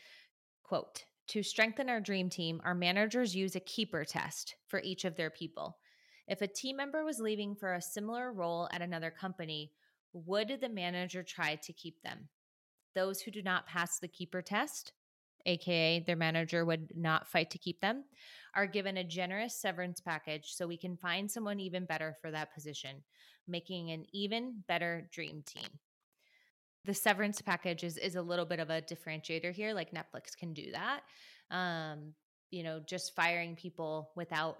quote, 0.64 1.06
to 1.28 1.44
strengthen 1.44 1.90
our 1.90 2.02
dream 2.02 2.30
team, 2.30 2.62
our 2.66 2.74
managers 2.74 3.36
use 3.36 3.56
a 3.56 3.60
keeper 3.60 4.04
test 4.04 4.56
for 4.68 4.82
each 4.82 5.06
of 5.06 5.16
their 5.16 5.30
people. 5.30 5.78
If 6.28 6.42
a 6.42 6.48
team 6.48 6.78
member 6.78 7.04
was 7.04 7.20
leaving 7.20 7.56
for 7.56 7.74
a 7.74 7.82
similar 7.82 8.32
role 8.32 8.70
at 8.72 8.82
another 8.82 9.12
company, 9.12 9.72
would 10.14 10.60
the 10.62 10.70
manager 10.70 11.24
try 11.24 11.56
to 11.56 11.74
keep 11.74 12.02
them? 12.02 12.30
Those 12.96 13.22
who 13.22 13.32
do 13.32 13.42
not 13.42 13.68
pass 13.68 14.00
the 14.00 14.08
keeper 14.08 14.42
test, 14.42 14.94
aka 15.46 16.00
their 16.00 16.16
manager 16.16 16.64
would 16.64 16.94
not 16.96 17.28
fight 17.28 17.50
to 17.52 17.58
keep 17.58 17.82
them, 17.82 18.06
are 18.56 18.68
given 18.68 18.98
a 18.98 19.04
generous 19.04 19.56
severance 19.56 20.00
package 20.00 20.54
so 20.54 20.68
we 20.68 20.78
can 20.78 20.96
find 20.96 21.30
someone 21.30 21.60
even 21.60 21.86
better 21.86 22.16
for 22.22 22.32
that 22.32 22.54
position, 22.54 23.04
making 23.48 23.92
an 23.92 24.06
even 24.14 24.64
better 24.68 25.10
dream 25.12 25.44
team. 25.46 25.68
The 26.86 26.94
severance 26.94 27.42
package 27.42 27.84
is, 27.84 27.98
is 27.98 28.16
a 28.16 28.22
little 28.22 28.46
bit 28.46 28.60
of 28.60 28.70
a 28.70 28.82
differentiator 28.82 29.54
here, 29.54 29.74
like 29.74 29.92
Netflix 29.92 30.38
can 30.38 30.54
do 30.54 30.72
that. 30.72 31.02
Um, 31.50 32.14
you 32.52 32.64
know, 32.64 32.80
just 32.86 33.16
firing 33.16 33.56
people 33.56 34.12
without 34.16 34.58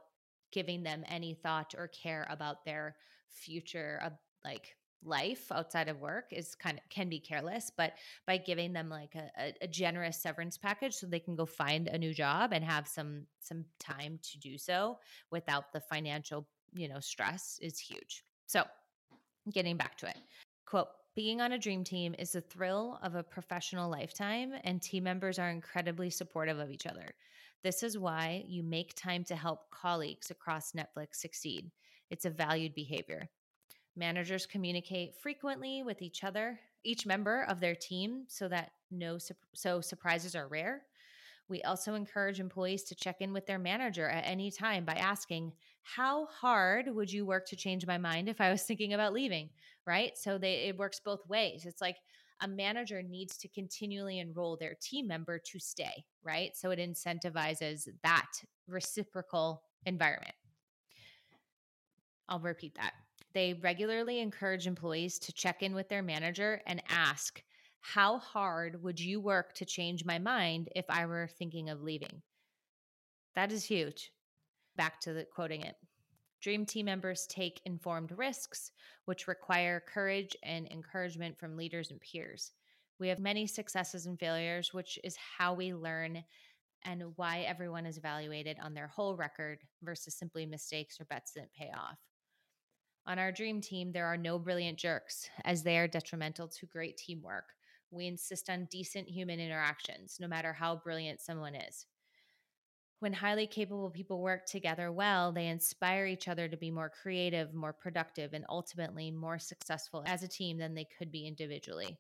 giving 0.54 0.84
them 0.84 1.04
any 1.10 1.34
thought 1.34 1.76
or 1.78 1.88
care 1.88 2.26
about 2.30 2.64
their 2.64 2.96
future, 3.30 4.00
uh, 4.04 4.10
like 4.46 4.76
life 5.06 5.52
outside 5.52 5.88
of 5.88 6.00
work 6.00 6.26
is 6.32 6.56
kind 6.56 6.78
of 6.78 6.90
can 6.90 7.10
be 7.10 7.20
careless 7.20 7.72
but 7.76 7.94
by 8.26 8.38
giving 8.38 8.74
them 8.74 8.90
like 8.90 9.16
a, 9.16 9.54
a, 9.62 9.68
generous 9.68 10.22
severance 10.22 10.58
package 10.58 10.94
so 10.94 11.06
they 11.06 11.20
can 11.20 11.36
go 11.36 11.46
find 11.46 11.88
a 11.88 11.98
new 11.98 12.14
job 12.14 12.54
and 12.54 12.64
have 12.64 12.88
some 12.88 13.24
some 13.40 13.66
time 13.80 14.20
to 14.22 14.38
do 14.40 14.58
so 14.58 14.98
without 15.32 15.72
the 15.74 15.82
financial 15.82 16.48
you 16.74 16.88
know 16.88 17.00
stress 17.00 17.60
is 17.62 17.80
huge. 17.80 18.24
So 18.48 18.64
getting 19.52 19.78
back 19.78 19.98
to 19.98 20.08
it 20.08 20.18
quote 20.66 20.88
being 21.16 21.42
on 21.42 21.52
a 21.52 21.60
dream 21.60 21.84
team 21.84 22.16
is 22.18 22.32
the 22.32 22.42
thrill 22.42 22.98
of 23.04 23.16
a 23.16 23.24
professional 23.24 23.90
lifetime 23.90 24.54
and 24.64 24.82
team 24.82 25.04
members 25.04 25.38
are 25.38 25.50
incredibly 25.50 26.10
supportive 26.10 26.60
of 26.60 26.72
each 26.72 26.88
other 26.88 27.14
this 27.64 27.84
is 27.84 27.98
why 27.98 28.44
you 28.48 28.64
make 28.64 28.94
time 28.96 29.24
to 29.24 29.36
help 29.36 29.70
colleagues 29.72 30.32
across 30.32 30.74
netflix 30.74 31.16
succeed 31.16 31.72
it's 32.10 32.26
a 32.26 32.30
valued 32.30 32.74
behavior 32.74 33.30
Managers 33.96 34.46
communicate 34.46 35.16
frequently 35.22 35.84
with 35.84 36.02
each 36.02 36.24
other, 36.24 36.60
each 36.84 37.06
member 37.06 37.44
of 37.44 37.60
their 37.60 37.76
team, 37.76 38.26
so 38.28 38.48
that 38.48 38.72
no 38.92 39.18
so 39.54 39.82
surprises 39.82 40.36
are 40.36 40.48
rare. 40.48 40.84
We 41.50 41.62
also 41.64 41.96
encourage 41.96 42.40
employees 42.40 42.84
to 42.86 42.96
check 42.96 43.22
in 43.22 43.34
with 43.34 43.46
their 43.46 43.60
manager 43.60 44.10
at 44.10 44.26
any 44.26 44.52
time 44.52 44.86
by 44.86 44.94
asking, 44.96 45.54
"How 45.82 46.26
hard 46.28 46.88
would 46.88 47.12
you 47.12 47.26
work 47.26 47.46
to 47.48 47.56
change 47.56 47.86
my 47.86 47.98
mind 47.98 48.30
if 48.30 48.42
I 48.42 48.52
was 48.52 48.64
thinking 48.64 48.94
about 48.94 49.14
leaving?" 49.14 49.52
Right? 49.86 50.18
So 50.18 50.38
they 50.38 50.68
it 50.70 50.78
works 50.78 51.00
both 51.00 51.28
ways. 51.28 51.66
It's 51.66 51.82
like 51.82 51.98
a 52.44 52.48
manager 52.48 53.02
needs 53.02 53.38
to 53.38 53.48
continually 53.48 54.20
enroll 54.20 54.58
their 54.58 54.76
team 54.82 55.08
member 55.08 55.40
to 55.40 55.60
stay, 55.60 56.04
right? 56.24 56.56
So 56.56 56.72
it 56.72 56.80
incentivizes 56.80 57.88
that 58.04 58.28
reciprocal 58.68 59.64
environment. 59.86 60.36
I'll 62.28 62.42
repeat 62.42 62.76
that. 62.76 62.94
They 63.34 63.54
regularly 63.54 64.20
encourage 64.20 64.68
employees 64.68 65.20
to 65.20 65.34
check 65.34 65.64
in 65.64 65.74
with 65.74 65.88
their 65.88 66.04
manager 66.04 66.62
and 66.68 66.84
ask, 66.90 67.42
How 67.80 68.20
hard 68.20 68.84
would 68.84 69.00
you 69.00 69.22
work 69.22 69.54
to 69.56 69.66
change 69.66 70.06
my 70.06 70.20
mind 70.20 70.70
if 70.76 70.86
I 70.90 71.06
were 71.06 71.30
thinking 71.40 71.70
of 71.70 71.82
leaving? 71.82 72.22
That 73.36 73.52
is 73.52 73.64
huge. 73.64 74.12
Back 74.76 75.00
to 75.02 75.14
the 75.14 75.24
quoting 75.24 75.62
it. 75.62 75.76
Dream 76.44 76.66
team 76.66 76.88
members 76.88 77.26
take 77.28 77.62
informed 77.64 78.12
risks, 78.18 78.72
which 79.06 79.30
require 79.30 79.80
courage 79.80 80.36
and 80.44 80.70
encouragement 80.70 81.40
from 81.40 81.56
leaders 81.56 81.90
and 81.90 82.02
peers. 82.02 82.52
We 83.00 83.08
have 83.08 83.20
many 83.20 83.48
successes 83.48 84.08
and 84.08 84.20
failures, 84.20 84.74
which 84.74 85.00
is 85.06 85.16
how 85.16 85.54
we 85.54 85.74
learn 85.74 86.22
and 86.84 87.14
why 87.16 87.44
everyone 87.48 87.86
is 87.86 87.98
evaluated 87.98 88.58
on 88.62 88.74
their 88.74 88.88
whole 88.88 89.16
record 89.16 89.60
versus 89.84 90.16
simply 90.16 90.46
mistakes 90.46 91.00
or 91.00 91.06
bets 91.06 91.32
that 91.38 91.54
pay 91.54 91.72
off. 91.74 91.98
On 93.08 93.18
our 93.18 93.32
dream 93.32 93.62
team, 93.62 93.94
there 93.94 94.08
are 94.08 94.18
no 94.18 94.38
brilliant 94.38 94.78
jerks, 94.78 95.30
as 95.46 95.64
they 95.64 95.78
are 95.78 95.88
detrimental 95.88 96.50
to 96.50 96.66
great 96.66 96.98
teamwork. 96.98 97.54
We 97.90 98.08
insist 98.08 98.50
on 98.50 98.68
decent 98.70 99.08
human 99.08 99.40
interactions, 99.40 100.18
no 100.20 100.28
matter 100.28 100.52
how 100.52 100.76
brilliant 100.76 101.22
someone 101.22 101.56
is. 101.56 101.86
When 103.04 103.12
highly 103.12 103.48
capable 103.48 103.90
people 103.90 104.22
work 104.22 104.46
together 104.46 104.90
well, 104.90 105.34
they 105.34 105.48
inspire 105.48 106.06
each 106.06 106.30
other 106.30 106.48
to 106.48 106.56
be 106.56 106.72
more 106.72 106.90
creative, 106.90 107.54
more 107.54 107.74
productive, 107.74 108.32
and 108.32 108.46
ultimately 108.48 109.12
more 109.12 109.38
successful 109.40 110.06
as 110.08 110.24
a 110.24 110.28
team 110.30 110.58
than 110.58 110.74
they 110.74 110.88
could 110.98 111.12
be 111.12 111.28
individually. 111.28 111.98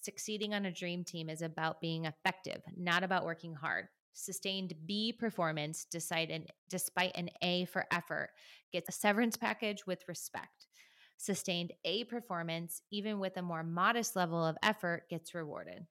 Succeeding 0.00 0.54
on 0.54 0.66
a 0.66 0.70
dream 0.70 1.02
team 1.02 1.28
is 1.28 1.42
about 1.42 1.80
being 1.80 2.04
effective, 2.04 2.62
not 2.76 3.02
about 3.02 3.24
working 3.24 3.52
hard. 3.52 3.88
Sustained 4.12 4.74
B 4.86 5.12
performance 5.12 5.84
despite 5.90 6.30
an, 6.30 6.46
despite 6.68 7.16
an 7.16 7.28
A 7.42 7.64
for 7.64 7.84
effort 7.90 8.30
gets 8.72 8.88
a 8.88 8.92
severance 8.92 9.36
package 9.36 9.88
with 9.88 10.06
respect. 10.06 10.68
Sustained 11.16 11.72
A 11.84 12.04
performance, 12.04 12.80
even 12.92 13.18
with 13.18 13.36
a 13.38 13.42
more 13.42 13.64
modest 13.64 14.14
level 14.14 14.46
of 14.46 14.56
effort, 14.62 15.08
gets 15.10 15.34
rewarded. 15.34 15.84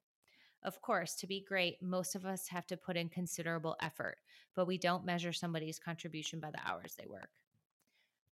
Of 0.66 0.82
course, 0.82 1.14
to 1.16 1.28
be 1.28 1.44
great, 1.48 1.80
most 1.80 2.16
of 2.16 2.26
us 2.26 2.48
have 2.48 2.66
to 2.66 2.76
put 2.76 2.96
in 2.96 3.08
considerable 3.08 3.76
effort, 3.80 4.16
but 4.56 4.66
we 4.66 4.78
don't 4.78 5.06
measure 5.06 5.32
somebody's 5.32 5.78
contribution 5.78 6.40
by 6.40 6.50
the 6.50 6.58
hours 6.68 6.96
they 6.96 7.06
work. 7.06 7.30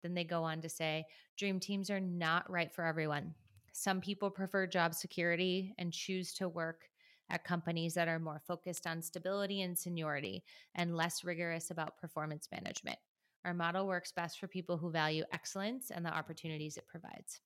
Then 0.02 0.14
they 0.14 0.24
go 0.24 0.42
on 0.42 0.60
to 0.62 0.68
say 0.68 1.06
dream 1.38 1.60
teams 1.60 1.90
are 1.90 2.00
not 2.00 2.50
right 2.50 2.74
for 2.74 2.84
everyone. 2.84 3.34
Some 3.72 4.00
people 4.00 4.30
prefer 4.30 4.66
job 4.66 4.94
security 4.94 5.74
and 5.78 5.92
choose 5.92 6.34
to 6.34 6.48
work 6.48 6.88
at 7.30 7.44
companies 7.44 7.94
that 7.94 8.08
are 8.08 8.18
more 8.18 8.42
focused 8.44 8.84
on 8.84 9.00
stability 9.00 9.62
and 9.62 9.78
seniority 9.78 10.42
and 10.74 10.96
less 10.96 11.22
rigorous 11.22 11.70
about 11.70 11.96
performance 11.98 12.48
management. 12.50 12.98
Our 13.44 13.54
model 13.54 13.86
works 13.86 14.10
best 14.10 14.40
for 14.40 14.48
people 14.48 14.76
who 14.76 14.90
value 14.90 15.22
excellence 15.32 15.92
and 15.92 16.04
the 16.04 16.12
opportunities 16.12 16.76
it 16.76 16.88
provides. 16.88 17.40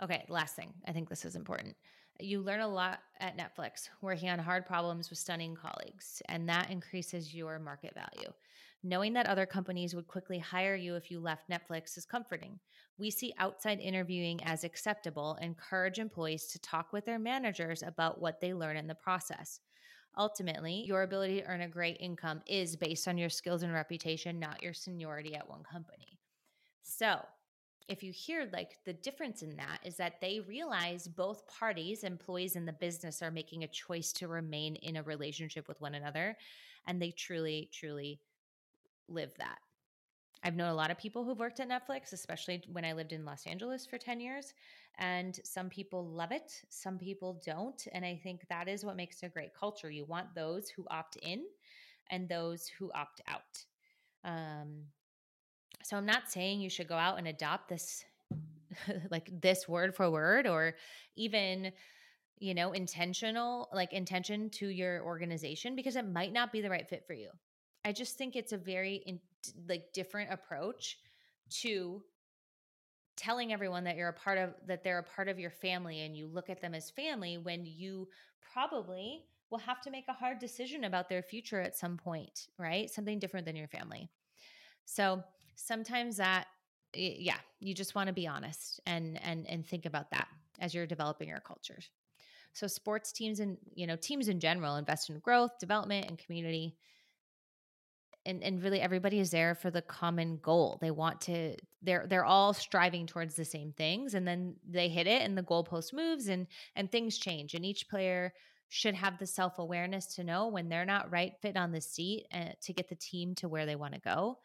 Okay, 0.00 0.24
last 0.28 0.54
thing. 0.54 0.72
I 0.86 0.92
think 0.92 1.08
this 1.08 1.24
is 1.24 1.34
important. 1.34 1.74
You 2.20 2.40
learn 2.40 2.60
a 2.60 2.68
lot 2.68 3.00
at 3.20 3.38
Netflix 3.38 3.88
working 4.02 4.28
on 4.28 4.40
hard 4.40 4.66
problems 4.66 5.08
with 5.08 5.20
stunning 5.20 5.54
colleagues, 5.54 6.20
and 6.26 6.48
that 6.48 6.70
increases 6.70 7.32
your 7.32 7.60
market 7.60 7.94
value. 7.94 8.32
Knowing 8.82 9.12
that 9.12 9.26
other 9.26 9.46
companies 9.46 9.94
would 9.94 10.08
quickly 10.08 10.38
hire 10.38 10.74
you 10.74 10.96
if 10.96 11.10
you 11.10 11.20
left 11.20 11.48
Netflix 11.48 11.96
is 11.96 12.04
comforting. 12.04 12.58
We 12.96 13.10
see 13.10 13.34
outside 13.38 13.80
interviewing 13.80 14.42
as 14.44 14.64
acceptable 14.64 15.38
encourage 15.40 15.98
employees 15.98 16.46
to 16.48 16.58
talk 16.60 16.92
with 16.92 17.04
their 17.04 17.18
managers 17.18 17.82
about 17.82 18.20
what 18.20 18.40
they 18.40 18.52
learn 18.52 18.76
in 18.76 18.88
the 18.88 18.94
process. 18.94 19.60
Ultimately, 20.16 20.84
your 20.86 21.02
ability 21.02 21.40
to 21.40 21.46
earn 21.46 21.60
a 21.60 21.68
great 21.68 21.98
income 22.00 22.42
is 22.46 22.74
based 22.74 23.06
on 23.06 23.18
your 23.18 23.30
skills 23.30 23.62
and 23.62 23.72
reputation, 23.72 24.40
not 24.40 24.62
your 24.62 24.74
seniority 24.74 25.36
at 25.36 25.48
one 25.48 25.62
company. 25.62 26.18
So, 26.82 27.20
if 27.88 28.02
you 28.02 28.12
hear 28.12 28.48
like 28.52 28.78
the 28.84 28.92
difference 28.92 29.42
in 29.42 29.56
that 29.56 29.78
is 29.82 29.96
that 29.96 30.20
they 30.20 30.40
realize 30.40 31.08
both 31.08 31.46
parties, 31.46 32.04
employees 32.04 32.54
and 32.54 32.68
the 32.68 32.72
business, 32.72 33.22
are 33.22 33.30
making 33.30 33.64
a 33.64 33.68
choice 33.68 34.12
to 34.14 34.28
remain 34.28 34.76
in 34.76 34.96
a 34.96 35.02
relationship 35.02 35.66
with 35.68 35.80
one 35.80 35.94
another. 35.94 36.36
And 36.86 37.00
they 37.00 37.10
truly, 37.10 37.70
truly 37.72 38.20
live 39.08 39.32
that. 39.38 39.58
I've 40.44 40.54
known 40.54 40.68
a 40.68 40.74
lot 40.74 40.90
of 40.90 40.98
people 40.98 41.24
who've 41.24 41.38
worked 41.38 41.60
at 41.60 41.68
Netflix, 41.68 42.12
especially 42.12 42.62
when 42.70 42.84
I 42.84 42.92
lived 42.92 43.12
in 43.12 43.24
Los 43.24 43.46
Angeles 43.46 43.86
for 43.86 43.98
10 43.98 44.20
years. 44.20 44.54
And 44.98 45.38
some 45.44 45.68
people 45.68 46.06
love 46.06 46.32
it, 46.32 46.52
some 46.68 46.98
people 46.98 47.40
don't. 47.44 47.82
And 47.92 48.04
I 48.04 48.20
think 48.22 48.46
that 48.48 48.68
is 48.68 48.84
what 48.84 48.96
makes 48.96 49.22
a 49.22 49.28
great 49.28 49.54
culture. 49.54 49.90
You 49.90 50.04
want 50.04 50.34
those 50.34 50.68
who 50.68 50.84
opt 50.90 51.16
in 51.16 51.44
and 52.10 52.28
those 52.28 52.68
who 52.78 52.90
opt 52.94 53.20
out. 53.26 53.64
Um, 54.24 54.84
so 55.88 55.96
I'm 55.96 56.06
not 56.06 56.30
saying 56.30 56.60
you 56.60 56.68
should 56.68 56.88
go 56.88 56.96
out 56.96 57.16
and 57.18 57.28
adopt 57.28 57.68
this, 57.68 58.04
like 59.10 59.30
this 59.40 59.66
word 59.66 59.94
for 59.94 60.10
word, 60.10 60.46
or 60.46 60.74
even 61.16 61.72
you 62.38 62.54
know 62.54 62.72
intentional 62.72 63.68
like 63.72 63.92
intention 63.92 64.48
to 64.50 64.68
your 64.68 65.02
organization 65.02 65.74
because 65.74 65.96
it 65.96 66.06
might 66.06 66.32
not 66.32 66.52
be 66.52 66.60
the 66.60 66.70
right 66.70 66.88
fit 66.88 67.04
for 67.04 67.12
you 67.12 67.30
I 67.84 67.90
just 67.90 68.16
think 68.16 68.36
it's 68.36 68.52
a 68.52 68.56
very 68.56 69.02
in, 69.06 69.18
like 69.68 69.92
different 69.92 70.32
approach 70.32 70.98
to 71.62 72.02
telling 73.16 73.52
everyone 73.52 73.82
that 73.84 73.96
you're 73.96 74.10
a 74.10 74.12
part 74.12 74.38
of 74.38 74.50
that 74.66 74.84
they're 74.84 74.98
a 74.98 75.02
part 75.02 75.28
of 75.28 75.38
your 75.38 75.50
family 75.50 76.02
and 76.02 76.16
you 76.16 76.28
look 76.28 76.50
at 76.50 76.60
them 76.60 76.74
as 76.74 76.90
family 76.90 77.38
when 77.38 77.66
you 77.66 78.06
probably 78.52 79.24
will 79.50 79.58
have 79.58 79.80
to 79.80 79.90
make 79.90 80.04
a 80.08 80.12
hard 80.12 80.38
decision 80.38 80.84
about 80.84 81.08
their 81.08 81.22
future 81.22 81.60
at 81.60 81.76
some 81.76 81.96
point, 81.96 82.48
right? 82.58 82.90
Something 82.90 83.18
different 83.18 83.46
than 83.46 83.56
your 83.56 83.68
family. 83.68 84.10
So, 84.84 85.22
sometimes 85.58 86.16
that 86.16 86.46
yeah, 86.94 87.36
you 87.60 87.74
just 87.74 87.94
want 87.94 88.06
to 88.06 88.14
be 88.14 88.26
honest 88.26 88.80
and 88.86 89.22
and 89.22 89.46
and 89.46 89.66
think 89.66 89.84
about 89.84 90.10
that 90.10 90.28
as 90.58 90.74
you're 90.74 90.86
developing 90.86 91.28
your 91.28 91.40
cultures. 91.40 91.90
So 92.54 92.66
sports 92.66 93.12
teams 93.12 93.40
and 93.40 93.58
you 93.74 93.86
know 93.86 93.96
teams 93.96 94.28
in 94.28 94.40
general 94.40 94.76
invest 94.76 95.10
in 95.10 95.18
growth, 95.18 95.58
development, 95.58 96.06
and 96.08 96.18
community 96.18 96.76
and 98.26 98.42
and 98.42 98.62
really 98.62 98.80
everybody 98.80 99.20
is 99.20 99.30
there 99.30 99.54
for 99.54 99.70
the 99.70 99.82
common 99.82 100.38
goal. 100.42 100.78
They 100.80 100.90
want 100.90 101.20
to 101.22 101.56
they're 101.82 102.06
they're 102.06 102.24
all 102.24 102.52
striving 102.52 103.06
towards 103.06 103.34
the 103.34 103.44
same 103.44 103.72
things 103.72 104.14
and 104.14 104.26
then 104.26 104.56
they 104.68 104.88
hit 104.88 105.06
it 105.06 105.22
and 105.22 105.36
the 105.36 105.42
goalpost 105.42 105.92
moves 105.92 106.28
and 106.28 106.46
and 106.76 106.90
things 106.90 107.18
change 107.18 107.54
and 107.54 107.64
each 107.64 107.88
player 107.88 108.32
should 108.70 108.94
have 108.94 109.18
the 109.18 109.26
self-awareness 109.26 110.14
to 110.16 110.24
know 110.24 110.48
when 110.48 110.68
they're 110.68 110.84
not 110.84 111.10
right 111.10 111.32
fit 111.40 111.56
on 111.56 111.72
the 111.72 111.80
seat 111.80 112.26
uh, 112.32 112.50
to 112.60 112.74
get 112.74 112.88
the 112.88 112.94
team 112.94 113.34
to 113.34 113.48
where 113.48 113.64
they 113.64 113.76
want 113.76 113.94
to 113.94 114.00
go. 114.00 114.38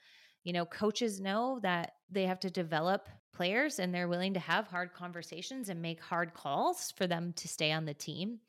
You 0.44 0.54
know, 0.54 0.66
coaches 0.66 1.20
know 1.20 1.60
that 1.62 1.94
they 2.12 2.26
have 2.26 2.40
to 2.42 2.50
develop 2.50 3.08
players 3.34 3.80
and 3.80 3.94
they're 3.94 4.08
willing 4.08 4.34
to 4.34 4.40
have 4.40 4.68
hard 4.68 4.94
conversations 4.94 5.70
and 5.70 5.82
make 5.82 6.02
hard 6.02 6.34
calls 6.34 6.94
for 6.98 7.08
them 7.08 7.34
to 7.34 7.48
stay 7.48 7.72
on 7.72 7.86
the 7.86 7.94
team. 7.94 8.40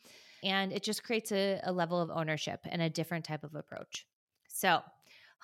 And 0.42 0.72
it 0.72 0.82
just 0.82 1.02
creates 1.02 1.32
a, 1.32 1.60
a 1.64 1.72
level 1.72 2.00
of 2.00 2.10
ownership 2.10 2.60
and 2.66 2.82
a 2.82 2.90
different 2.90 3.24
type 3.24 3.44
of 3.44 3.54
approach. 3.54 4.06
So, 4.48 4.82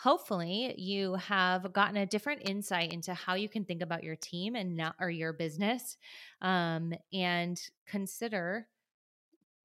hopefully 0.00 0.74
you 0.78 1.14
have 1.14 1.72
gotten 1.74 1.98
a 1.98 2.06
different 2.06 2.48
insight 2.48 2.92
into 2.92 3.12
how 3.12 3.34
you 3.34 3.48
can 3.48 3.64
think 3.64 3.82
about 3.82 4.02
your 4.02 4.16
team 4.16 4.56
and 4.56 4.74
not 4.74 4.94
or 4.98 5.10
your 5.10 5.32
business 5.32 5.98
um, 6.40 6.94
and 7.12 7.60
consider 7.86 8.66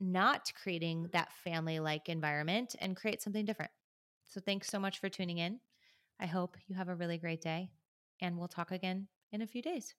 not 0.01 0.51
creating 0.61 1.07
that 1.13 1.31
family 1.43 1.79
like 1.79 2.09
environment 2.09 2.75
and 2.79 2.97
create 2.97 3.21
something 3.21 3.45
different 3.45 3.71
so 4.25 4.41
thanks 4.41 4.67
so 4.67 4.77
much 4.77 4.99
for 4.99 5.07
tuning 5.07 5.37
in 5.37 5.57
i 6.19 6.25
hope 6.25 6.57
you 6.67 6.75
have 6.75 6.89
a 6.89 6.95
really 6.95 7.17
great 7.17 7.41
day 7.41 7.69
and 8.21 8.37
we'll 8.37 8.47
talk 8.47 8.71
again 8.71 9.07
in 9.31 9.41
a 9.41 9.47
few 9.47 9.61
days 9.61 9.95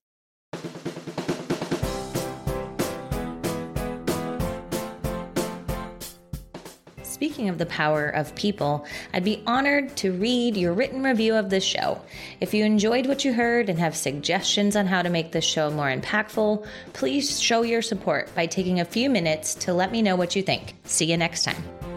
Speaking 7.17 7.49
of 7.49 7.57
the 7.57 7.65
power 7.65 8.11
of 8.11 8.35
people, 8.35 8.85
I'd 9.15 9.25
be 9.25 9.43
honored 9.47 9.97
to 9.97 10.13
read 10.13 10.55
your 10.55 10.75
written 10.75 11.03
review 11.03 11.35
of 11.35 11.49
this 11.49 11.65
show. 11.65 11.99
If 12.43 12.53
you 12.53 12.63
enjoyed 12.63 13.07
what 13.07 13.25
you 13.25 13.33
heard 13.33 13.71
and 13.71 13.79
have 13.79 13.97
suggestions 13.97 14.77
on 14.77 14.87
how 14.87 15.01
to 15.01 15.09
make 15.09 15.33
this 15.33 15.43
show 15.43 15.71
more 15.71 15.87
impactful, 15.89 16.67
please 16.93 17.41
show 17.41 17.63
your 17.63 17.81
support 17.81 18.35
by 18.35 18.45
taking 18.45 18.81
a 18.81 18.85
few 18.85 19.09
minutes 19.09 19.55
to 19.55 19.73
let 19.73 19.93
me 19.93 20.03
know 20.03 20.15
what 20.15 20.37
you 20.37 20.43
think. 20.43 20.75
See 20.85 21.07
you 21.07 21.17
next 21.17 21.45
time. 21.45 21.96